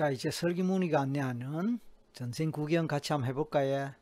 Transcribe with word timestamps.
자 0.00 0.08
이제 0.08 0.30
설기문이가 0.30 0.98
안내하는 0.98 1.78
전생 2.14 2.50
구경 2.50 2.88
같이 2.88 3.12
한번 3.12 3.28
해볼까요? 3.28 3.92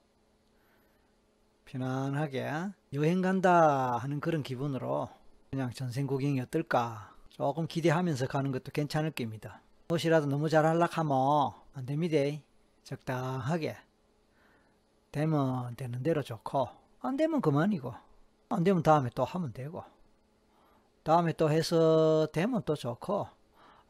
편안하게 1.65 2.53
여행 2.93 3.21
간다 3.21 3.97
하는 3.97 4.21
그런 4.21 4.45
기분으로 4.45 5.09
그냥 5.51 5.73
전생 5.73 6.07
구경이 6.07 6.41
어떨까 6.43 7.13
조금 7.31 7.67
기대하면서 7.67 8.29
가는 8.29 8.53
것도 8.53 8.71
괜찮을 8.71 9.11
겁니다. 9.11 9.61
무엇이라도 9.89 10.27
너무 10.27 10.49
잘 10.49 10.67
하려고 10.67 10.93
하면 10.93 11.53
안 11.75 11.85
됩니다. 11.85 12.17
적당하게 12.85 13.77
되면 15.11 15.75
되는 15.75 16.01
대로 16.05 16.23
좋고 16.23 16.69
안 17.01 17.17
되면 17.17 17.41
그만이고 17.41 17.93
안 18.51 18.63
되면 18.63 18.85
다음에 18.85 19.11
또 19.17 19.25
하면 19.25 19.53
되고 19.53 19.83
다음에 21.03 21.33
또 21.33 21.51
해서 21.51 22.29
되면 22.33 22.63
또 22.65 22.77
좋고 22.77 23.27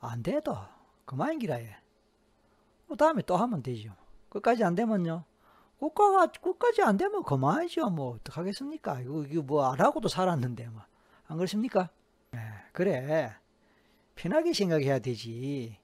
안 0.00 0.22
돼도 0.22 0.56
그만이기라 1.04 1.56
해. 1.56 1.77
뭐 2.88 2.97
다음에 2.97 3.23
또 3.23 3.37
하면 3.37 3.62
되죠. 3.62 3.95
끝까지 4.30 4.65
안 4.65 4.74
되면요. 4.74 5.24
국가가 5.79 6.27
끝까지 6.27 6.83
안 6.83 6.96
되면 6.96 7.23
그만이죠. 7.23 7.88
뭐 7.91 8.15
어떡하겠습니까? 8.16 9.01
이거, 9.02 9.23
이거 9.24 9.42
뭐 9.42 9.65
안 9.73 9.80
하고도 9.80 10.09
살았는데 10.09 10.69
뭐. 10.69 10.83
안 11.29 11.37
그렇습니까? 11.37 11.91
네, 12.32 12.41
그래. 12.73 13.32
편하게 14.16 14.52
생각해야 14.52 14.98
되지. 14.98 15.79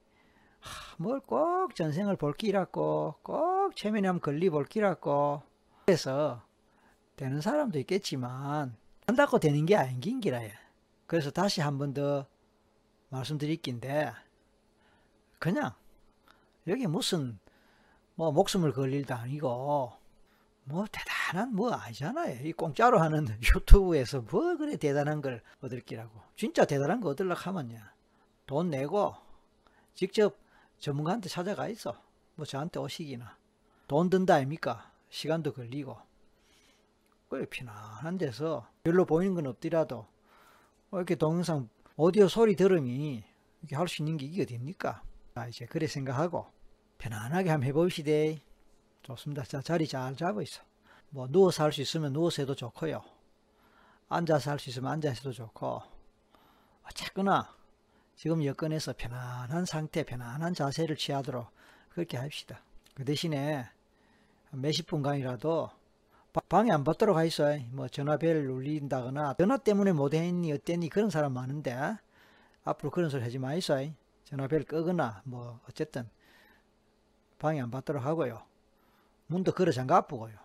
뭘 0.97 1.21
꼭 1.21 1.75
전생을 1.75 2.17
볼 2.17 2.33
기라고 2.33 3.15
꼭 3.21 3.73
한번 3.83 4.19
걸리 4.19 4.49
볼 4.49 4.65
기라고 4.65 5.43
그래서 5.85 6.41
되는 7.15 7.39
사람도 7.39 7.77
있겠지만 7.79 8.75
한다고 9.07 9.39
되는 9.39 9.65
게 9.65 9.75
아닌 9.75 10.19
기라요. 10.19 10.49
그래서 11.05 11.29
다시 11.31 11.61
한 11.61 11.77
번 11.77 11.93
더 11.93 12.25
말씀드릴 13.09 13.61
낀데 13.61 14.11
그냥 15.39 15.71
여기 16.67 16.87
무슨 16.87 17.39
뭐 18.15 18.31
목숨을 18.31 18.71
걸릴 18.73 19.05
도 19.05 19.13
아니고 19.15 19.93
뭐 20.65 20.85
대단한 20.91 21.53
뭐 21.55 21.71
아니잖아요. 21.71 22.45
이 22.47 22.53
공짜로 22.53 22.99
하는 22.99 23.27
유튜브에서 23.55 24.21
뭐 24.21 24.57
그래 24.57 24.77
대단한 24.77 25.21
걸 25.21 25.41
얻을 25.61 25.81
기라고. 25.81 26.21
진짜 26.35 26.65
대단한 26.65 27.01
거 27.01 27.09
얻으려고 27.09 27.39
하면요. 27.39 27.79
돈 28.47 28.69
내고 28.69 29.15
직접 29.93 30.37
전문가한테 30.79 31.29
찾아가 31.29 31.67
있어. 31.67 31.95
뭐 32.35 32.45
저한테 32.45 32.79
오시기나. 32.79 33.37
돈 33.87 34.09
든다 34.09 34.35
아닙니까? 34.35 34.91
시간도 35.09 35.53
걸리고. 35.53 35.97
그래 37.29 37.45
편안한 37.49 38.17
데서 38.17 38.67
별로 38.83 39.05
보이는 39.05 39.33
건 39.35 39.47
없더라도 39.47 40.07
뭐 40.89 40.99
이렇게 40.99 41.15
동영상 41.15 41.69
오디오 41.97 42.27
소리 42.27 42.55
들으니 42.55 43.23
이렇게 43.61 43.75
할 43.75 43.87
수 43.87 44.01
있는 44.01 44.17
게 44.17 44.25
이게 44.25 44.43
어딥니까? 44.43 45.01
자 45.35 45.47
이제 45.47 45.65
그래 45.65 45.85
생각하고 45.85 46.45
편안하게 46.97 47.49
한번 47.49 47.67
해봅시다. 47.67 48.09
좋습니다. 49.03 49.43
자 49.43 49.61
자리 49.61 49.85
잘 49.85 50.15
잡아 50.15 50.41
있어. 50.41 50.61
뭐 51.09 51.27
누워서 51.29 51.65
할 51.65 51.73
수 51.73 51.81
있으면 51.81 52.13
누워서 52.13 52.41
해도 52.41 52.55
좋고요. 52.55 53.03
앉아서 54.07 54.51
할 54.51 54.59
수 54.59 54.69
있으면 54.69 54.93
앉아서 54.93 55.15
해도 55.19 55.33
좋고 55.33 55.81
어쨌거나 56.85 57.53
지금 58.15 58.45
여건에서 58.45 58.93
편안한 58.95 59.65
상태, 59.65 60.03
편안한 60.03 60.53
자세를 60.53 60.95
취하도록 60.95 61.45
그렇게 61.89 62.15
합시다. 62.15 62.61
그 62.93 63.03
대신에 63.03 63.65
몇십 64.51 64.87
분간이라도 64.87 65.69
방에 66.47 66.71
안 66.71 66.85
받도록 66.85 67.17
하있어. 67.17 67.57
뭐 67.71 67.89
전화벨 67.89 68.47
울린다거나 68.47 69.33
전화 69.37 69.57
때문에 69.57 69.91
못했니 69.91 70.53
어땠니 70.53 70.87
그런 70.87 71.09
사람 71.09 71.33
많은데 71.33 71.97
앞으로 72.63 72.89
그런 72.89 73.09
소리 73.09 73.21
하지 73.21 73.37
마이소. 73.37 73.91
전화벨 74.25 74.63
끄거나 74.65 75.21
뭐 75.25 75.59
어쨌든 75.69 76.09
방에 77.39 77.61
안 77.61 77.71
받도록 77.71 78.03
하고요. 78.03 78.43
문도 79.27 79.51
걸어 79.53 79.71
잠가보고요. 79.71 80.37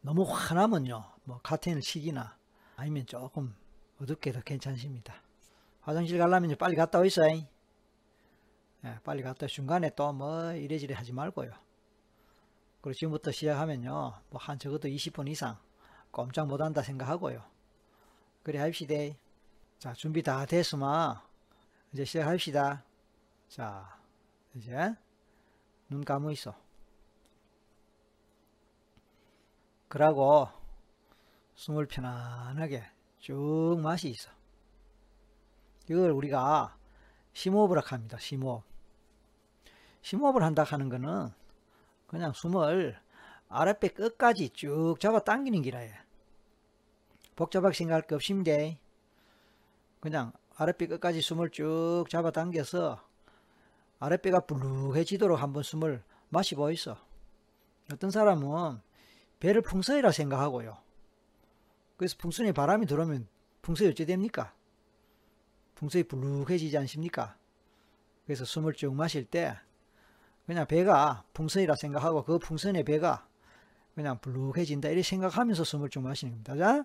너무 0.00 0.24
화나면요. 0.24 1.04
뭐 1.24 1.40
카텐을 1.42 1.80
치기나 1.80 2.36
아니면 2.76 3.06
조금 3.06 3.54
어둡게 4.00 4.32
도 4.32 4.40
괜찮습니다. 4.44 5.14
화장실 5.80 6.18
가려면 6.18 6.56
빨리 6.58 6.74
갔다 6.76 6.98
오이소. 6.98 7.22
예, 8.84 8.98
빨리 9.04 9.22
갔다 9.22 9.46
중간에 9.46 9.90
또 9.94 10.12
뭐 10.12 10.52
이래저래 10.52 10.94
하지 10.94 11.12
말고요. 11.12 11.52
그리고 12.80 12.94
지금부터 12.94 13.30
시작하면요. 13.30 13.90
뭐 14.30 14.40
한 14.40 14.58
적어도 14.58 14.88
20분 14.88 15.28
이상 15.28 15.56
꼼짝 16.10 16.48
못한다 16.48 16.82
생각하고요. 16.82 17.42
그래 18.42 18.58
합시다. 18.58 18.94
자 19.78 19.92
준비 19.92 20.22
다 20.22 20.44
됐으면 20.46 21.20
이제 21.92 22.04
시작합시다. 22.04 22.84
자 23.48 24.00
이제 24.54 24.94
눈 25.88 26.04
감고 26.04 26.30
있어. 26.30 26.54
그러고 29.88 30.48
숨을 31.54 31.86
편안하게 31.86 32.82
쭉 33.18 33.78
마시 33.82 34.08
있어. 34.08 34.30
이걸 35.90 36.10
우리가 36.12 36.76
심호흡을 37.34 37.78
합니다. 37.78 38.16
심호흡. 38.18 38.64
심호흡을 40.00 40.42
한다 40.42 40.64
하는 40.64 40.88
거는 40.88 41.28
그냥 42.06 42.32
숨을 42.32 42.98
아랫배 43.48 43.88
끝까지 43.88 44.48
쭉 44.50 44.96
잡아 44.98 45.20
당기는 45.20 45.60
기라예. 45.60 45.92
복잡하게 47.36 47.74
생각할 47.74 48.02
거 48.02 48.14
없습니다. 48.14 48.52
그냥 50.00 50.32
아랫배 50.56 50.86
끝까지 50.86 51.20
숨을 51.20 51.50
쭉 51.50 52.04
잡아 52.08 52.30
당겨서 52.30 53.02
아랫배가 53.98 54.40
불룩해지도록 54.40 55.40
한번 55.40 55.62
숨을 55.62 56.02
마시고 56.28 56.70
있어. 56.72 56.96
어떤 57.92 58.10
사람은 58.10 58.80
배를 59.40 59.62
풍선이라 59.62 60.12
생각하고요. 60.12 60.76
그래서 61.96 62.16
풍선에 62.18 62.52
바람이 62.52 62.86
들어오면 62.86 63.28
풍선이 63.62 63.90
어찌 63.90 64.06
됩니까? 64.06 64.54
풍선이 65.74 66.04
불룩해지지 66.04 66.76
않습니까? 66.78 67.36
그래서 68.24 68.44
숨을 68.44 68.74
쭉 68.74 68.94
마실 68.94 69.24
때 69.24 69.56
그냥 70.46 70.66
배가 70.66 71.24
풍선이라 71.32 71.76
생각하고 71.76 72.24
그 72.24 72.38
풍선의 72.38 72.84
배가 72.84 73.26
그냥 73.94 74.18
불룩해진다 74.20 74.88
이렇게 74.88 75.02
생각하면서 75.02 75.64
숨을 75.64 75.90
쭉 75.90 76.00
마시는 76.00 76.32
겁니다. 76.32 76.56
자, 76.56 76.84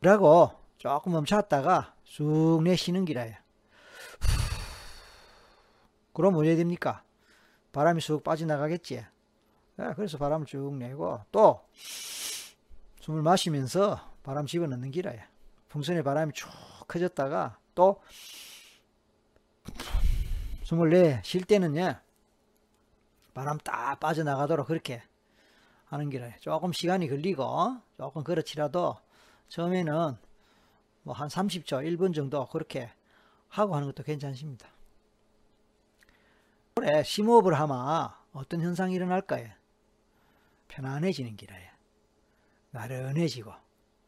그러고 0.00 0.50
조금 0.80 1.12
멈췄다가 1.12 1.94
쑥 2.04 2.62
내쉬는 2.64 3.04
기라요. 3.04 3.34
그럼 6.14 6.36
어떻게 6.36 6.56
됩니까? 6.56 7.04
바람이 7.70 8.00
쑥 8.00 8.24
빠져나가겠지. 8.24 9.04
그래서 9.94 10.16
바람을 10.16 10.46
쭉 10.46 10.74
내고 10.76 11.20
또 11.30 11.60
숨을 11.74 13.20
마시면서 13.20 14.00
바람 14.22 14.46
집어넣는 14.46 14.90
기라요. 14.90 15.20
풍선의 15.68 16.02
바람이 16.02 16.32
쭉 16.32 16.48
커졌다가 16.88 17.58
또 17.74 18.00
숨을 20.62 20.88
내쉴 20.88 21.44
때는요 21.44 21.94
바람 23.34 23.58
딱 23.58 24.00
빠져나가도록 24.00 24.66
그렇게 24.66 25.02
하는 25.84 26.08
길에 26.08 26.36
조금 26.40 26.72
시간이 26.72 27.06
걸리고 27.06 27.76
조금 27.98 28.24
그렇지라도 28.24 28.96
처음에는 29.48 30.29
뭐 31.02 31.14
한 31.14 31.28
30초 31.28 31.84
1분 31.84 32.14
정도 32.14 32.46
그렇게 32.48 32.90
하고 33.48 33.74
하는 33.74 33.86
것도 33.88 34.02
괜찮습니다 34.02 34.68
그래 36.74 37.02
심호흡을 37.02 37.54
하면 37.54 38.10
어떤 38.32 38.60
현상이 38.60 38.94
일어날까요 38.94 39.48
편안해지는 40.68 41.36
길이에요 41.36 41.70
나른해지고 42.70 43.52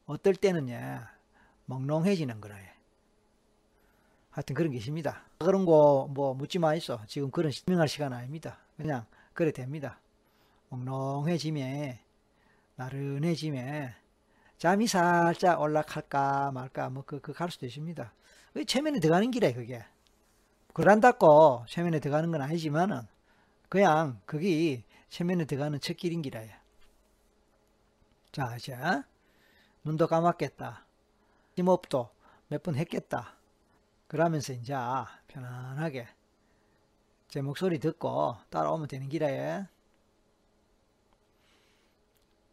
어떨 0.06 0.34
때는요 0.34 1.04
멍롱해지는 1.67 2.40
거라요 2.40 2.72
하여튼 4.31 4.55
그런 4.55 4.70
게 4.70 4.78
있습니다. 4.78 5.25
그런 5.40 5.67
거 5.67 6.08
뭐 6.11 6.32
묻지 6.32 6.58
마 6.58 6.75
있어. 6.75 7.05
지금 7.06 7.31
그런 7.31 7.52
설명할 7.52 7.87
시간 7.87 8.14
아닙니다. 8.14 8.58
그냥 8.78 9.05
그래 9.34 9.52
됩니다. 9.52 10.00
몽롱해지면 10.70 11.99
나른해지면 12.76 13.93
잠이 14.62 14.87
살짝 14.87 15.61
올라갈까 15.61 16.53
말까 16.53 16.88
뭐 16.88 17.03
그 17.03 17.19
그 17.20 17.32
갈 17.32 17.50
수도 17.50 17.67
있습니다. 17.67 18.12
체면에 18.69 19.00
들어가는 19.00 19.29
길에 19.32 19.53
그게. 19.53 19.85
그란다고 20.73 21.64
체면에 21.69 21.99
들어가는 21.99 22.31
건 22.31 22.43
아니지만은 22.43 23.00
그냥 23.69 24.20
그게 24.25 24.85
체면에 25.09 25.47
들어가는 25.47 25.81
첫 25.81 25.97
길인 25.97 26.23
기라요. 26.23 26.49
자, 28.31 28.55
이제 28.56 28.76
눈도 29.82 30.06
감았겠다. 30.06 30.87
심호흡도 31.56 32.11
몇 32.47 32.62
번 32.62 32.76
했겠다. 32.76 33.35
그러면서 34.06 34.53
이제 34.53 34.75
편안하게 35.26 36.06
제 37.26 37.43
목소리 37.43 37.81
듣고 37.81 38.37
따라오면 38.50 38.87
되는 38.87 39.08
길에 39.08 39.67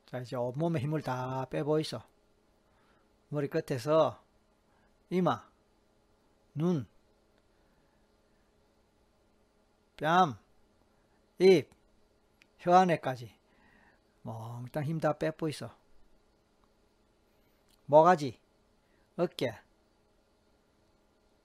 자 0.09 0.17
이제 0.17 0.35
온몸에 0.35 0.79
힘을 0.79 1.03
다 1.03 1.45
빼보이소 1.51 2.01
머리 3.27 3.47
끝에서 3.47 4.19
이마 5.11 5.47
눈 6.55 6.87
뺨, 9.97 10.35
입, 11.37 11.69
혀 12.57 12.73
안에까지 12.73 13.35
몽땅 14.23 14.83
힘다 14.85 15.13
있어. 15.49 15.75
모가지, 17.85 18.39
어깨, 19.17 19.59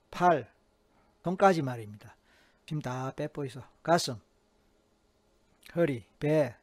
팔, 0.09 0.51
손까지 1.23 1.61
말입니다. 1.61 2.15
힘다 2.65 3.11
있어. 3.45 3.61
가슴, 3.83 4.21
허리, 5.75 6.07
배, 6.17 6.55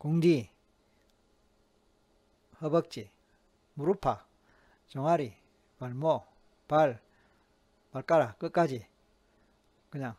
공디, 0.00 0.48
허벅지, 2.62 3.10
무릎팍, 3.74 4.26
종아리, 4.88 5.34
발목, 5.78 6.24
발, 6.66 6.98
발가락 7.92 8.38
끝까지 8.38 8.86
그냥 9.90 10.16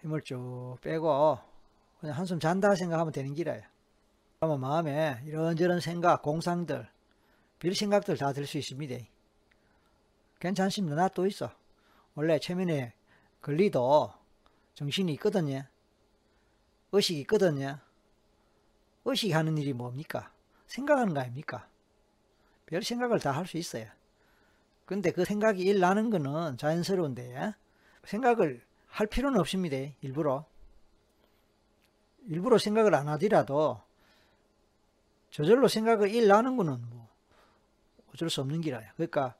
힘을 0.00 0.20
쭉 0.22 0.76
빼고 0.80 1.40
그냥 1.98 2.16
한숨 2.16 2.38
잔다 2.38 2.76
생각하면 2.76 3.12
되는 3.12 3.34
길이에요. 3.34 3.62
그러면 4.38 4.60
마음에 4.60 5.20
이런저런 5.24 5.80
생각, 5.80 6.22
공상들, 6.22 6.88
별 7.58 7.74
생각들 7.74 8.16
다 8.16 8.32
들 8.32 8.46
수 8.46 8.58
있습니다. 8.58 8.94
괜찮습니다. 10.38 10.94
나 10.94 11.08
또 11.08 11.26
있어. 11.26 11.50
원래 12.14 12.38
최면에 12.38 12.92
걸리도 13.42 14.12
정신이 14.74 15.12
있거든요. 15.14 15.64
의식이 16.92 17.20
있거든요. 17.22 17.80
의식이 19.04 19.32
하는 19.32 19.56
일이 19.58 19.72
뭡니까? 19.72 20.30
생각하는 20.66 21.14
거 21.14 21.20
아닙니까? 21.20 21.66
별 22.66 22.82
생각을 22.82 23.18
다 23.18 23.32
할 23.32 23.46
수 23.46 23.56
있어요. 23.58 23.86
근데 24.86 25.12
그 25.12 25.24
생각이 25.24 25.62
일 25.62 25.80
나는 25.80 26.10
거는 26.10 26.56
자연스러운데 26.56 27.54
생각을 28.04 28.60
할 28.88 29.06
필요는 29.06 29.38
없습니다. 29.40 29.76
일부러. 30.00 30.44
일부러 32.26 32.58
생각을 32.58 32.94
안 32.94 33.08
하더라도 33.08 33.80
저절로 35.30 35.68
생각을 35.68 36.10
일 36.12 36.26
나는 36.28 36.56
거는 36.56 36.80
뭐 36.90 37.08
어쩔 38.12 38.28
수 38.30 38.40
없는 38.40 38.60
기라요. 38.60 38.88
그러니까 38.96 39.34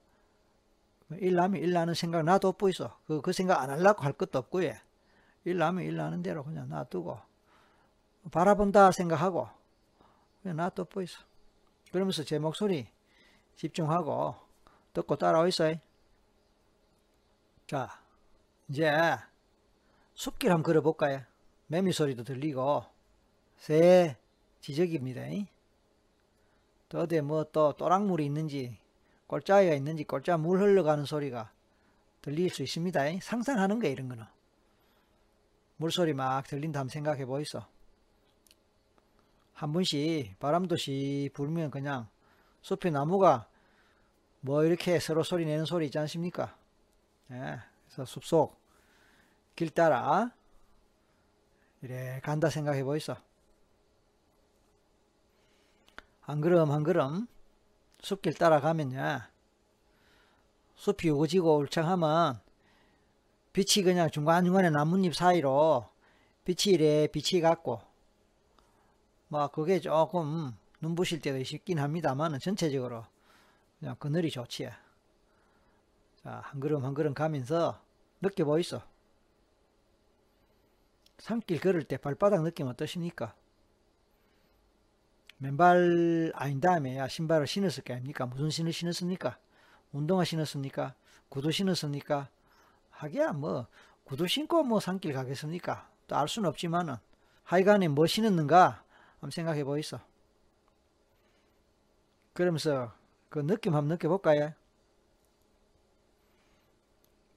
일 1.18 1.34
나면 1.34 1.60
일 1.60 1.72
나는 1.72 1.94
생각 1.94 2.22
놔둬 2.22 2.54
있어. 2.70 2.96
그, 3.06 3.20
그 3.20 3.32
생각 3.32 3.60
안 3.60 3.70
하려고 3.70 4.02
할 4.04 4.12
것도 4.12 4.38
없고 4.38 4.62
예. 4.64 4.80
일 5.44 5.58
나면 5.58 5.84
일 5.84 5.96
나는 5.96 6.22
대로 6.22 6.44
그냥 6.44 6.68
놔두고 6.68 7.18
바라본다 8.30 8.92
생각하고 8.92 9.48
놔둬 10.42 10.86
있어. 11.02 11.20
그러면서 11.92 12.22
제 12.24 12.38
목소리 12.38 12.88
집중하고 13.56 14.34
듣고 14.92 15.16
따라오있어요. 15.16 15.76
자, 17.66 18.00
이제 18.68 18.90
숲길 20.14 20.50
한번 20.50 20.62
걸어볼까요? 20.64 21.22
매미 21.68 21.92
소리도 21.92 22.24
들리고 22.24 22.84
새 23.56 24.16
지적입니다. 24.60 25.22
또 26.88 27.00
어디 27.00 27.20
뭐또 27.20 27.74
또랑물이 27.74 28.24
있는지 28.24 28.78
꼴짜기가 29.28 29.74
있는지 29.74 30.04
꼴짜 30.04 30.36
물 30.36 30.60
흘러가는 30.60 31.04
소리가 31.04 31.52
들릴 32.20 32.50
수 32.50 32.62
있습니다. 32.62 33.20
상상하는 33.22 33.78
거야 33.78 33.90
이런 33.90 34.08
거는. 34.08 34.24
물소리 35.76 36.12
막 36.12 36.46
들린다 36.46 36.80
한번 36.80 36.90
생각해 36.90 37.24
보이소. 37.24 37.62
한 39.60 39.72
번씩 39.72 40.38
바람도시 40.38 41.32
불면 41.34 41.70
그냥 41.70 42.08
숲에 42.62 42.88
나무가 42.88 43.46
뭐 44.40 44.64
이렇게 44.64 44.98
서로 44.98 45.22
소리 45.22 45.44
내는 45.44 45.66
소리 45.66 45.84
있지 45.84 45.98
않습니까? 45.98 46.56
예, 47.30 47.58
그래서 47.84 48.06
숲속 48.06 48.58
길 49.54 49.68
따라 49.68 50.32
이래 51.82 52.20
간다 52.22 52.48
생각해 52.48 52.84
보이소. 52.84 53.14
한 56.22 56.40
걸음 56.40 56.70
한 56.70 56.82
걸음 56.82 57.26
숲길 58.00 58.32
따라가면요. 58.32 59.20
숲이 60.76 61.10
오지고 61.10 61.58
울창하면 61.58 62.40
빛이 63.52 63.84
그냥 63.84 64.10
중간중간에 64.10 64.70
나뭇잎 64.70 65.14
사이로 65.14 65.86
빛이 66.46 66.74
이래 66.74 67.06
빛이 67.08 67.42
같고 67.42 67.89
뭐 69.30 69.46
그게 69.46 69.80
조금 69.80 70.52
눈부실 70.80 71.20
때도 71.20 71.38
있긴 71.38 71.78
합니다만 71.78 72.36
전체적으로 72.40 73.04
그냥 73.78 73.94
그늘이 73.96 74.28
좋지. 74.28 74.68
자, 76.24 76.40
한 76.44 76.60
걸음 76.60 76.84
한 76.84 76.94
걸음 76.94 77.14
가면서 77.14 77.80
느껴보이소. 78.20 78.82
산길 81.18 81.60
걸을 81.60 81.84
때 81.84 81.96
발바닥 81.96 82.42
느낌 82.42 82.66
어떠십니까? 82.66 83.34
맨발 85.38 86.32
아닌 86.34 86.60
다음에 86.60 86.96
야 86.96 87.06
신발을 87.06 87.46
신었을 87.46 87.84
거 87.84 87.94
아닙니까? 87.94 88.26
무슨 88.26 88.50
신을 88.50 88.72
신었습니까? 88.72 89.38
운동화 89.92 90.24
신었습니까? 90.24 90.94
구두 91.28 91.52
신었습니까? 91.52 92.28
하기야 92.90 93.32
뭐 93.32 93.68
구두 94.04 94.26
신고 94.26 94.64
뭐 94.64 94.80
산길 94.80 95.12
가겠습니까? 95.12 95.88
또 96.08 96.16
알 96.16 96.26
수는 96.26 96.48
없지만은 96.48 96.96
하여간에 97.44 97.86
뭐 97.86 98.06
신었는가 98.08 98.82
한번 99.20 99.30
생각해 99.30 99.64
보이소. 99.64 99.98
그러면서 102.32 102.92
그 103.28 103.38
느낌 103.40 103.74
한번 103.74 103.94
느껴볼까요? 103.94 104.52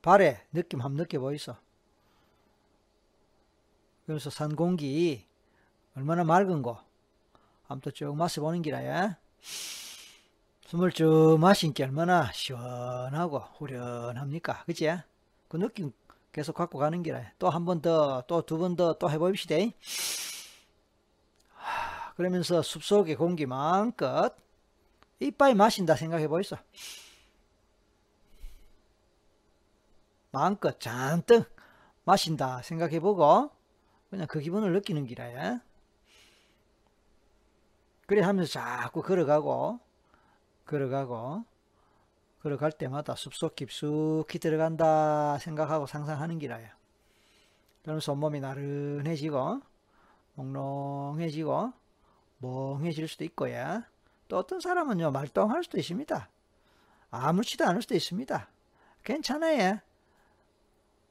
발에 0.02 0.46
느낌 0.52 0.82
한번 0.82 1.04
느껴보이소. 1.04 1.56
그래서 4.06 4.30
산 4.30 4.56
공기 4.56 5.26
얼마나 5.96 6.24
맑은 6.24 6.62
거 6.62 6.84
한번 7.68 7.94
쭉 7.94 8.16
마셔보는 8.16 8.62
기라야. 8.62 9.18
숨을 10.68 10.92
쭉 10.92 11.38
마시니까 11.40 11.86
얼마나 11.86 12.32
시원하고 12.32 13.40
후련합니까? 13.58 14.64
그치? 14.66 14.90
그 15.48 15.58
느낌 15.58 15.92
계속 16.32 16.54
갖고 16.54 16.80
가는 16.80 17.04
기라. 17.04 17.32
또 17.38 17.50
한 17.50 17.64
번 17.66 17.82
더, 17.82 18.24
또 18.28 18.42
두 18.42 18.58
번 18.58 18.76
더 18.76 18.98
또 18.98 19.10
해봅시다. 19.10 19.56
그러면서 22.16 22.62
숲속의 22.62 23.16
공기 23.16 23.46
마음껏 23.46 24.36
이빨 25.20 25.56
마신다 25.56 25.96
생각해 25.96 26.28
보이소. 26.28 26.58
마음껏 30.32 30.80
잔뜩 30.80 31.56
마신다 32.04 32.62
생각해 32.62 33.00
보고 33.00 33.52
그냥 34.10 34.28
그 34.28 34.40
기분을 34.40 34.74
느끼는 34.74 35.06
기라야. 35.06 35.62
그래 38.06 38.22
하면서 38.22 38.52
자꾸 38.52 39.02
걸어가고 39.02 39.80
걸어가고 40.66 41.46
걸어갈 42.42 42.72
때마다 42.74 43.16
숲속 43.16 43.56
깊숙이 43.56 44.38
들어간다 44.40 45.38
생각하고 45.38 45.86
상상하는 45.86 46.40
기라야. 46.40 46.76
그러면서 47.84 48.12
온몸이 48.12 48.40
나른해지고 48.42 49.62
몽롱해지고 50.36 51.74
멍해질 52.44 53.08
수도 53.08 53.24
있고요. 53.26 53.84
또 54.28 54.38
어떤 54.38 54.60
사람은요 54.60 55.12
말똥할 55.12 55.64
수도 55.64 55.80
있습니다. 55.80 56.30
아무렇지도 57.10 57.66
않을 57.66 57.82
수도 57.82 57.96
있습니다. 57.96 58.48
괜찮아요. 59.04 59.80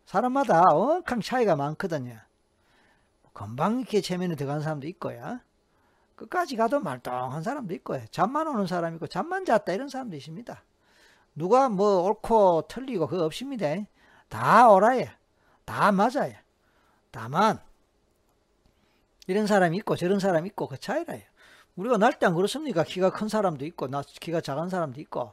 사람마다 0.05 0.62
엄청 0.73 1.21
차이가 1.21 1.57
많거든요. 1.57 2.19
금방 3.33 3.79
이렇게 3.81 4.01
체면에 4.03 4.35
들어간 4.37 4.61
사람도 4.61 4.87
있고요. 4.89 5.41
끝까지 6.17 6.57
가도 6.57 6.81
말똥한 6.81 7.43
사람도 7.43 7.73
있고요. 7.77 8.05
잠만 8.11 8.47
오는 8.47 8.67
사람 8.67 8.95
있고 8.95 9.07
잠만 9.07 9.45
잤다 9.45 9.73
이런 9.73 9.89
사람도 9.89 10.17
있습니다. 10.17 10.62
누가 11.35 11.71
뭐 11.71 12.03
옳고 12.03 12.67
틀리고 12.69 13.07
그거 13.07 13.25
없습니다. 13.25 13.69
다 14.29 14.71
옳아요. 14.71 15.07
다 15.65 15.93
맞아요. 15.93 16.35
다만 17.11 17.59
이런 19.26 19.47
사람이 19.47 19.76
있고 19.79 19.97
저런 19.97 20.19
사람이 20.21 20.49
있고 20.49 20.69
그 20.69 20.79
차이라요. 20.79 21.21
우리가 21.76 21.97
날 21.97 22.19
때 22.19 22.26
안 22.26 22.35
그렇습니까? 22.35 22.85
키가 22.85 23.11
큰 23.11 23.29
사람도 23.29 23.64
있고 23.67 23.88
나 23.88 24.02
키가 24.02 24.41
작은 24.41 24.69
사람도 24.69 25.00
있고 25.02 25.33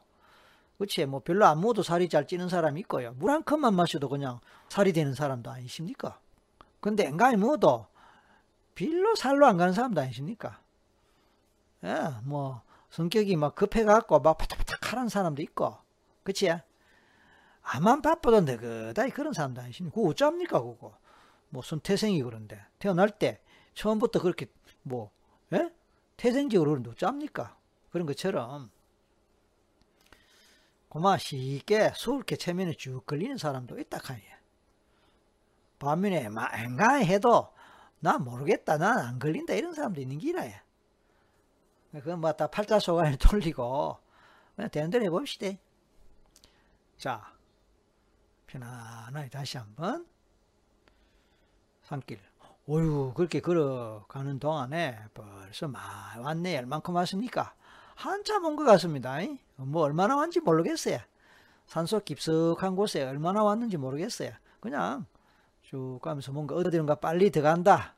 그치 0.78 1.06
뭐 1.06 1.20
별로 1.20 1.46
안 1.46 1.60
먹어도 1.60 1.84
살이 1.84 2.08
잘 2.08 2.26
찌는 2.28 2.48
사람이 2.50 2.80
있고요. 2.82 3.14
물 3.18 3.32
한 3.32 3.44
컵만 3.44 3.74
마셔도 3.74 4.08
그냥 4.10 4.40
살이 4.70 4.94
되는 4.94 5.14
사람도 5.14 5.50
아니십니까? 5.52 6.20
근데 6.80 7.06
앵간히 7.06 7.36
먹어도 7.38 7.88
빌로 8.76 9.16
살로 9.16 9.46
안 9.46 9.58
가는 9.58 9.74
사람도 9.74 10.00
아니십니까? 10.00 10.62
예, 11.84 11.96
뭐 12.24 12.62
성격이 12.92 13.36
막 13.36 13.56
급해갖고 13.56 14.20
막 14.20 14.38
파닥파닥 14.38 14.94
하는 14.94 15.10
사람도 15.10 15.42
있고 15.42 15.78
그치? 16.24 16.50
아만 17.62 18.02
바빠도 18.02 18.42
느긋하게 18.42 19.12
그런 19.12 19.34
사람도 19.34 19.62
아니십니까? 19.62 19.96
그거 19.96 20.10
어쩝니까 20.10 20.62
그거? 20.62 20.98
뭐 21.50 21.62
손태생이 21.62 22.22
그런데 22.24 22.62
태어날 22.80 23.10
때 23.10 23.42
처음부터 23.80 24.22
그렇게 24.22 24.48
뭐 24.84 25.10
예? 25.54 25.74
태생적으로 26.18 26.72
그런데 26.72 26.90
어쩝니까? 26.90 27.58
그런 27.92 28.06
것처럼 28.06 28.70
고마 30.90 31.18
쉽게 31.18 31.94
수을게 31.96 32.36
체면에 32.36 32.74
쭉 32.74 33.06
걸리는 33.06 33.38
사람도 33.38 33.80
있다 33.80 34.00
카니에 34.00 34.38
반면에 35.80 36.28
막 36.28 36.54
행가해 36.54 37.06
해도 37.06 37.54
나 38.02 38.18
모르겠다. 38.18 38.78
난 38.78 38.98
안 38.98 39.18
걸린다. 39.20 39.54
이런 39.54 39.74
사람도 39.74 40.02
있는 40.02 40.18
기라야. 40.18 40.62
그건 41.92 42.20
뭐다 42.20 42.48
팔자소관을 42.48 43.18
돌리고 43.20 43.98
그냥 44.56 44.70
되는 44.72 44.90
대로 44.90 45.06
해봅시다. 45.06 45.58
자, 46.98 47.34
편안하게 48.48 49.30
다시 49.30 49.58
한번 49.58 50.06
산길. 51.84 52.29
어유 52.70 53.14
그렇게 53.16 53.40
걸어가는 53.40 54.40
동안에 54.40 55.00
벌써 55.16 55.68
왔네. 56.22 56.58
얼만큼 56.60 56.94
왔습니까? 56.94 57.54
한참 57.96 58.46
온 58.46 58.56
것 58.56 58.64
같습니다. 58.64 59.18
뭐 59.56 59.82
얼마나 59.84 60.16
왔는지 60.16 60.40
모르겠어요. 60.40 61.00
산속 61.66 62.06
깊숙한 62.06 62.76
곳에 62.76 63.04
얼마나 63.04 63.44
왔는지 63.44 63.78
모르겠어요. 63.78 64.32
그냥 64.60 65.06
쭉 65.64 66.00
가면서 66.04 66.32
뭔가 66.32 66.56
어디론가 66.56 66.96
빨리 66.96 67.32
들어간다. 67.32 67.96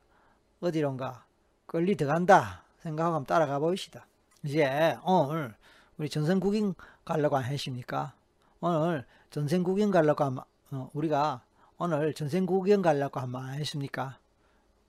어디론가 0.62 1.24
끌리 1.66 1.94
들어간다. 1.94 2.62
생각하고 2.82 3.16
한번 3.16 3.26
따라가 3.26 3.58
봅시다. 3.58 4.06
이제 4.42 4.96
오늘 5.04 5.54
우리 5.98 6.08
전선 6.08 6.40
구경 6.40 6.74
가려고 7.04 7.36
하십니까? 7.36 8.14
오늘 8.60 9.04
전선 9.30 9.64
구경 9.64 9.90
가려고 9.90 10.24
하면 10.24 10.44
어, 10.70 10.88
우리가 10.94 11.42
오늘 11.76 12.14
전선 12.14 12.46
구경 12.46 12.80
가려고 12.80 13.20
하면 13.20 13.54
했습니까? 13.54 14.16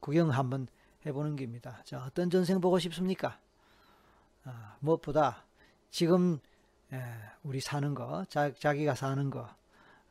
구경 0.04 0.32
한번 0.32 0.68
해보는 1.06 1.38
겁니다. 1.38 1.82
자, 1.86 2.04
어떤 2.04 2.30
전생 2.30 2.60
보고 2.60 2.78
싶습니까? 2.78 3.40
아, 4.44 4.76
무엇보다 4.82 5.46
지금 5.92 6.42
에, 6.92 7.02
우리 7.42 7.62
사는 7.62 7.94
거, 7.96 8.26
자, 8.26 8.54
자기가 8.54 8.96
사는 8.96 9.30
거, 9.30 9.50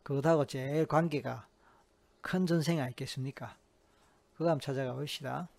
그것하고 0.02 0.46
제일 0.46 0.86
관계가 0.86 1.46
큰 2.22 2.46
전생이 2.46 2.80
있겠습니까? 2.88 3.54
그거 4.32 4.48
한번 4.48 4.60
찾아가 4.60 4.94
봅시다. 4.94 5.50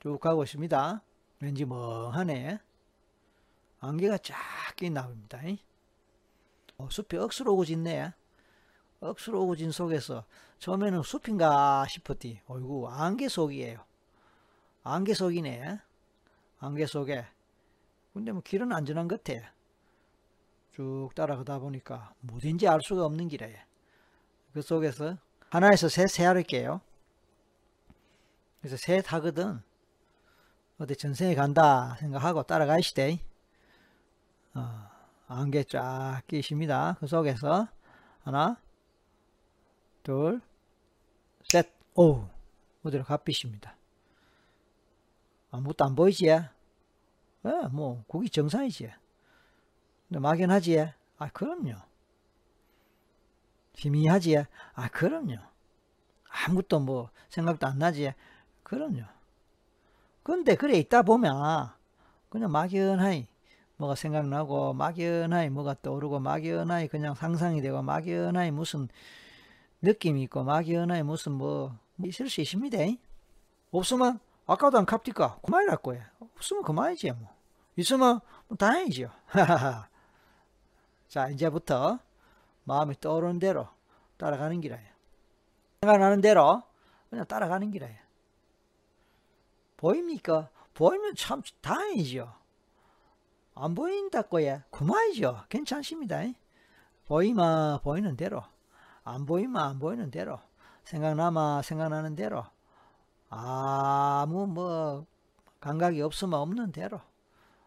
쭉 0.00 0.18
가고 0.18 0.42
있습니다. 0.42 1.00
왠지 1.38 1.64
멍하네. 1.64 2.58
안개가 3.78 4.18
쫙 4.18 4.36
낀 4.74 4.94
나옵니다. 4.94 5.38
어, 6.78 6.88
숲이 6.88 7.16
억수로 7.16 7.54
오고 7.54 7.64
짓네. 7.64 8.12
억수로 9.00 9.42
오고 9.42 9.56
진 9.56 9.72
속에서 9.72 10.24
처음에는 10.60 11.02
숲인가 11.02 11.86
싶었디. 11.88 12.40
어이구 12.46 12.88
안개 12.88 13.28
속이에요. 13.28 13.84
안개 14.84 15.14
속이네. 15.14 15.80
안개 16.60 16.86
속에. 16.86 17.26
근데 18.12 18.32
뭐 18.32 18.42
길은 18.42 18.72
안전한 18.72 19.08
것 19.08 19.22
같아. 19.22 19.52
쭉 20.72 21.10
따라가다 21.16 21.58
보니까 21.58 22.14
뭐든지 22.20 22.68
알 22.68 22.80
수가 22.80 23.04
없는 23.06 23.26
길이에요. 23.26 23.58
그 24.52 24.62
속에서 24.62 25.16
하나에서 25.50 25.88
셋 25.88 26.08
세할게요. 26.08 26.80
그래서 28.60 28.76
셋 28.76 29.12
하거든. 29.12 29.60
어디 30.78 30.94
전생에 30.94 31.34
간다 31.34 31.96
생각하고 31.96 32.44
따라가시대. 32.44 33.18
어, 34.54 34.87
안개 35.28 35.62
쫙 35.64 36.22
끼십니다. 36.26 36.96
그 36.98 37.06
속에서 37.06 37.68
하나, 38.24 38.56
둘, 40.02 40.40
셋, 41.44 41.70
오, 41.94 42.26
어디로 42.82 43.04
갓빛입니다. 43.04 43.76
아무것도 45.50 45.84
안 45.84 45.94
보이지? 45.94 46.26
예, 46.28 46.48
뭐, 47.70 48.04
그게 48.10 48.28
정상이지. 48.28 48.90
근데 50.08 50.18
막연하지? 50.18 50.92
아, 51.18 51.28
그럼요. 51.28 51.74
희미하지? 53.74 54.44
아, 54.74 54.88
그럼요. 54.88 55.36
아무것도 56.46 56.80
뭐, 56.80 57.10
생각도 57.28 57.66
안 57.66 57.78
나지? 57.78 58.14
그럼요. 58.62 59.02
근데 60.22 60.54
그래 60.54 60.78
있다 60.78 61.02
보면 61.02 61.70
그냥 62.28 62.50
막연하게 62.50 63.26
뭐가 63.78 63.94
생각나고 63.94 64.74
막연하게 64.74 65.50
뭐가 65.50 65.74
떠오르고 65.80 66.18
막연하게 66.20 66.88
그냥 66.88 67.14
상상이 67.14 67.62
되고 67.62 67.80
막연하게 67.80 68.50
무슨 68.50 68.88
느낌이 69.82 70.22
있고 70.24 70.42
막연하게 70.42 71.04
무슨 71.04 71.32
뭐 71.32 71.78
있을 72.04 72.28
수 72.28 72.40
있습니다. 72.40 72.78
없으면 73.70 74.18
아까도 74.46 74.78
안 74.78 74.86
갚니까 74.86 75.38
그만이랄 75.42 75.76
거야. 75.78 76.10
없으면 76.36 76.62
그만이지 76.64 77.12
뭐. 77.12 77.28
있으면 77.76 78.20
뭐 78.48 78.56
다행이죠. 78.56 79.10
자 81.08 81.28
이제부터 81.28 82.00
마음이 82.64 82.98
떠오르는 83.00 83.38
대로 83.38 83.68
따라가는 84.16 84.60
길이에요. 84.60 84.82
생각나는 85.82 86.20
대로 86.20 86.64
그냥 87.10 87.24
따라가는 87.26 87.70
길이에요. 87.70 87.96
보입니까? 89.76 90.50
보이면 90.74 91.14
참 91.14 91.42
다행이죠. 91.60 92.34
안 93.60 93.74
보인다고야 93.74 94.64
그만이죠. 94.70 95.44
괜찮습니다. 95.48 96.22
보이면 97.06 97.80
보이는 97.82 98.16
대로 98.16 98.42
안 99.02 99.26
보이면 99.26 99.56
안 99.60 99.78
보이는 99.78 100.10
대로 100.10 100.38
생각나면 100.84 101.62
생각나는 101.62 102.14
대로 102.14 102.44
아무 103.30 104.46
뭐 104.46 105.06
감각이 105.60 106.00
없으면 106.00 106.38
없는 106.38 106.72
대로 106.72 107.00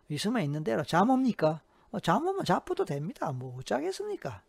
있으면 0.08 0.44
있는 0.44 0.64
대로 0.64 0.84
잠 0.84 1.10
옵니까? 1.10 1.62
어, 1.92 2.00
잠 2.00 2.26
오면 2.26 2.46
자쁘도 2.46 2.86
됩니다. 2.86 3.32
뭐 3.32 3.58
어쩌겠습니까? 3.58 4.42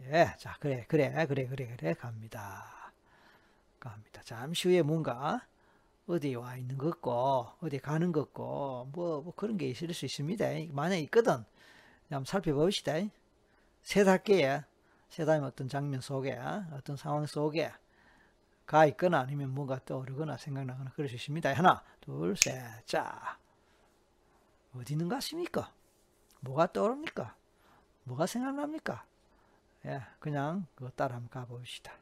예, 0.00 0.34
자 0.38 0.56
그래 0.60 0.84
그래 0.88 1.10
그래 1.26 1.46
그래 1.46 1.74
그래 1.76 1.94
갑니다. 1.94 2.92
갑니다. 3.80 4.22
잠시 4.24 4.68
후에 4.68 4.82
뭔가 4.82 5.42
어디 6.06 6.34
와 6.34 6.56
있는 6.56 6.76
것 6.76 6.90
같고 6.90 7.48
어디 7.60 7.78
가는 7.78 8.12
것 8.12 8.26
같고 8.26 8.90
뭐, 8.92 9.22
뭐 9.22 9.32
그런 9.34 9.56
게 9.56 9.68
있을 9.68 9.92
수 9.94 10.04
있습니다. 10.04 10.44
만약에 10.70 11.00
있거든 11.02 11.44
한번 12.10 12.24
살펴봅시다. 12.24 12.92
세달게에 13.82 14.64
세달면 15.08 15.48
어떤 15.48 15.68
장면 15.68 16.00
속에 16.00 16.38
어떤 16.72 16.96
상황 16.96 17.24
속에 17.26 17.72
가 18.66 18.86
있거나 18.86 19.20
아니면 19.20 19.50
뭔가 19.50 19.78
떠오르거나 19.84 20.36
생각나거나 20.36 20.90
그럴 20.92 21.08
수 21.08 21.16
있습니다. 21.16 21.52
하나 21.52 21.82
둘셋자 22.00 23.38
어디 24.74 24.94
있는 24.94 25.08
것 25.08 25.16
같습니까? 25.16 25.72
뭐가 26.40 26.72
떠오릅니까? 26.72 27.34
뭐가 28.04 28.26
생각납니까? 28.26 29.04
예, 29.86 30.02
그냥 30.18 30.66
그거 30.74 30.90
따라 30.90 31.16
한번 31.16 31.30
가봅시다. 31.30 31.92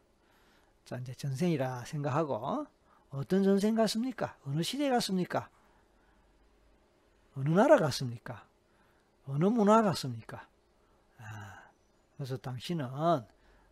자 0.85 0.99
이제 0.99 1.15
전생이라 1.15 1.85
생각하고 1.85 2.67
어떤 3.13 3.43
전생 3.43 3.75
같습니까? 3.75 4.37
어느 4.47 4.63
시대 4.63 4.89
같습니까? 4.89 5.49
어느 7.37 7.51
나라 7.51 7.77
같습니까? 7.77 8.47
어느 9.27 9.45
문화 9.45 9.83
같습니까? 9.83 10.47
아, 11.19 11.63
그래서 12.17 12.37
당신은 12.39 12.87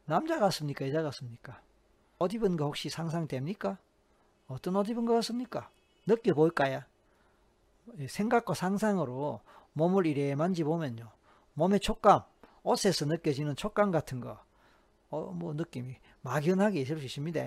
남자 0.05 0.39
같습니까? 0.39 0.87
여자 0.89 1.03
같습니까? 1.03 1.61
옷 2.19 2.33
입은 2.35 2.57
거 2.57 2.67
혹시 2.67 2.91
상상됩니까? 2.91 3.79
어떤 4.47 4.77
옷 4.77 4.89
입은 4.89 5.07
것 5.07 5.15
같습니까? 5.15 5.71
느껴볼까요? 6.07 6.83
생각과 8.09 8.55
상상으로 8.55 9.41
몸을 9.73 10.07
이래 10.07 10.35
만지보면요. 10.35 11.11
몸의 11.55 11.81
촉감, 11.81 12.25
옷에서 12.63 13.07
느껴지는 13.07 13.57
촉감 13.57 13.91
같은 13.91 14.21
거, 14.21 14.39
어, 15.09 15.33
뭐 15.33 15.55
느낌이 15.55 15.97
막연하게 16.21 16.81
있을 16.81 16.99
수 16.99 17.05
있습니다. 17.07 17.41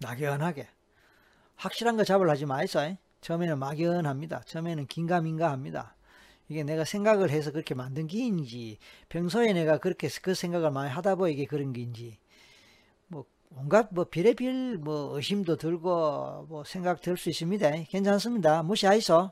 막연하게. 0.00 0.68
확실한 1.56 1.96
거 1.96 2.04
잡으려 2.04 2.30
하지 2.32 2.46
마이소 2.46 2.96
처음에는 3.20 3.58
막연합니다. 3.58 4.42
처음에는 4.42 4.86
긴가민가합니다. 4.86 5.96
이게 6.48 6.62
내가 6.62 6.84
생각을 6.84 7.30
해서 7.30 7.52
그렇게 7.52 7.74
만든 7.74 8.06
게인지 8.06 8.78
평소에 9.08 9.52
내가 9.54 9.78
그렇게 9.78 10.08
그 10.22 10.34
생각을 10.34 10.70
많이 10.70 10.90
하다 10.90 11.14
보이게 11.14 11.46
그런 11.46 11.72
게인지 11.72 12.18
뭐 13.06 13.24
온갖 13.50 13.88
뭐 13.92 14.04
비례빌 14.04 14.78
뭐 14.78 15.16
의심도 15.16 15.56
들고 15.56 16.46
뭐 16.48 16.64
생각 16.64 17.00
들 17.00 17.16
수 17.16 17.30
있습니다. 17.30 17.70
괜찮습니다. 17.88 18.62
무시하이소 18.62 19.30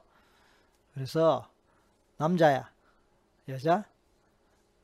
그래서 0.95 1.50
남자야 2.16 2.71
여자 3.49 3.85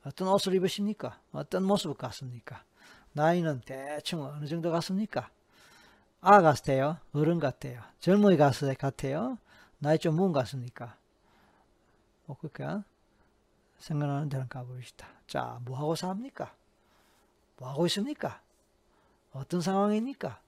어떤 0.04 0.28
옷을 0.28 0.54
입으십니까? 0.54 1.20
어떤 1.32 1.64
모습 1.64 1.96
같습니까? 1.96 2.64
나이는 3.12 3.62
대충 3.64 4.22
어느 4.24 4.46
정도 4.46 4.70
같습니까 4.70 5.30
아 6.20 6.40
같아요? 6.42 6.98
어른 7.12 7.38
같아요? 7.40 7.82
젊은이 8.00 8.36
같아요? 8.36 9.38
나이 9.78 9.98
좀 9.98 10.16
먹은 10.16 10.32
것 10.32 10.40
같습니까? 10.40 10.96
뭐 12.26 12.36
그렇게 12.38 12.64
생각나는 13.78 14.28
데는 14.28 14.48
가봅시다. 14.48 15.08
자, 15.26 15.58
뭐 15.64 15.78
하고 15.78 15.94
삽니까? 15.94 16.54
뭐 17.58 17.68
하고 17.70 17.86
있습니까? 17.86 18.40
어떤 19.32 19.60
상황입니까? 19.60 20.40